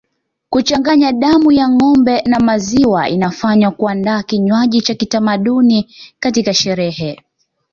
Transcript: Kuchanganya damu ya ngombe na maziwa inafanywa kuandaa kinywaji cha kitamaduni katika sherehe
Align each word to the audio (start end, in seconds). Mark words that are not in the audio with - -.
Kuchanganya 0.49 1.11
damu 1.13 1.51
ya 1.51 1.69
ngombe 1.69 2.21
na 2.21 2.39
maziwa 2.39 3.09
inafanywa 3.09 3.71
kuandaa 3.71 4.23
kinywaji 4.23 4.81
cha 4.81 4.93
kitamaduni 4.93 5.95
katika 6.19 6.53
sherehe 6.53 7.21